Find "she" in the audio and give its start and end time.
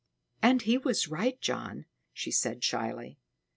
2.11-2.31